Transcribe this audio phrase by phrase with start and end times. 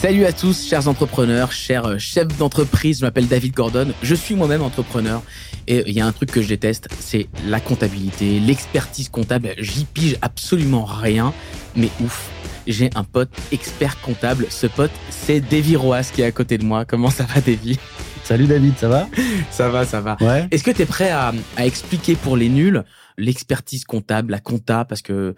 [0.00, 3.00] Salut à tous, chers entrepreneurs, chers euh, chefs d'entreprise.
[3.00, 3.92] Je m'appelle David Gordon.
[4.00, 5.24] Je suis moi-même entrepreneur.
[5.66, 9.56] Et il y a un truc que je déteste, c'est la comptabilité, l'expertise comptable.
[9.58, 11.34] J'y pige absolument rien.
[11.74, 12.30] Mais ouf,
[12.68, 14.46] j'ai un pote expert comptable.
[14.50, 16.84] Ce pote, c'est Davy Roas qui est à côté de moi.
[16.84, 17.76] Comment ça va, Davy?
[18.22, 19.08] Salut David, ça va?
[19.50, 20.16] Ça va, ça va.
[20.20, 20.46] Ouais.
[20.52, 22.84] Est-ce que tu es prêt à, à expliquer pour les nuls
[23.16, 24.84] l'expertise comptable, la compta?
[24.84, 25.34] Parce que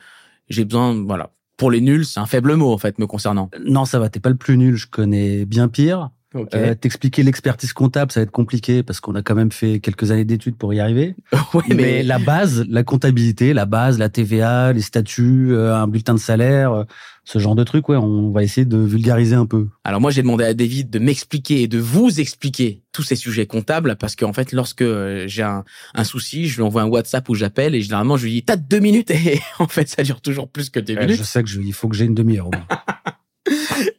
[0.50, 1.30] j'ai besoin, voilà.
[1.60, 3.50] Pour les nuls, c'est un faible mot, en fait, me concernant.
[3.62, 6.08] Non, ça va, t'es pas le plus nul, je connais bien pire.
[6.36, 10.12] Euh, T'expliquer l'expertise comptable, ça va être compliqué parce qu'on a quand même fait quelques
[10.12, 11.16] années d'études pour y arriver.
[11.54, 12.02] ouais, mais...
[12.04, 16.72] la base, la comptabilité, la base, la TVA, les statuts, euh, un bulletin de salaire,
[16.72, 16.84] euh,
[17.24, 19.68] ce genre de trucs, ouais, on va essayer de vulgariser un peu.
[19.84, 23.46] Alors moi, j'ai demandé à David de m'expliquer et de vous expliquer tous ces sujets
[23.46, 24.84] comptables parce qu'en fait, lorsque
[25.26, 28.32] j'ai un, un souci, je lui envoie un WhatsApp où j'appelle et généralement, je lui
[28.32, 29.10] dis, t'as deux minutes?
[29.10, 31.18] Et en fait, ça dure toujours plus que deux minutes.
[31.18, 32.50] je sais que je, il faut que j'ai une demi-heure.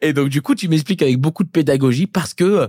[0.02, 2.68] Et donc, du coup, tu m'expliques avec beaucoup de pédagogie parce que euh,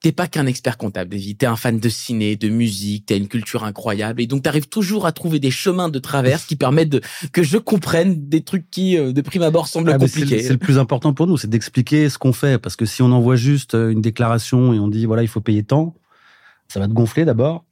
[0.00, 1.38] t'es pas qu'un expert comptable, David.
[1.38, 4.20] T'es un fan de ciné, de musique, t'as une culture incroyable.
[4.20, 7.00] Et donc, t'arrives toujours à trouver des chemins de traverse qui permettent de,
[7.32, 10.42] que je comprenne des trucs qui, euh, de prime abord, semblent Ah, compliqués.
[10.42, 12.58] c'est le plus important pour nous, c'est d'expliquer ce qu'on fait.
[12.58, 15.40] Parce que si on envoie juste euh, une déclaration et on dit voilà, il faut
[15.40, 15.94] payer tant,
[16.68, 17.64] ça va te gonfler d'abord.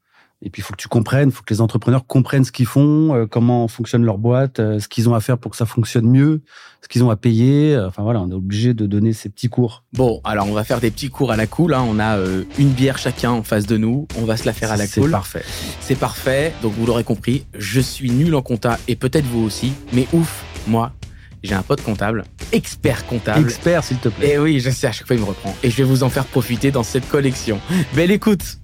[0.45, 2.67] Et puis il faut que tu comprennes, il faut que les entrepreneurs comprennent ce qu'ils
[2.67, 5.67] font, euh, comment fonctionne leur boîte, euh, ce qu'ils ont à faire pour que ça
[5.67, 6.43] fonctionne mieux,
[6.83, 7.75] ce qu'ils ont à payer.
[7.75, 9.85] Euh, Enfin voilà, on est obligé de donner ces petits cours.
[9.93, 11.75] Bon, alors on va faire des petits cours à la cool.
[11.75, 11.85] Hein.
[11.89, 14.09] On a euh, une bière chacun en face de nous.
[14.19, 15.13] On va se la faire à la C'est cool.
[15.13, 15.45] parfait.
[15.81, 16.53] C'est parfait.
[16.61, 19.73] Donc vous l'aurez compris, je suis nul en compta et peut-être vous aussi.
[19.93, 20.91] Mais ouf, moi,
[21.45, 23.41] j'ai un pote comptable, expert comptable.
[23.45, 24.33] Expert, s'il te plaît.
[24.35, 25.55] Et oui, je sais, à chaque fois il me reprend.
[25.63, 27.61] Et je vais vous en faire profiter dans cette collection.
[27.95, 28.59] Belle écoute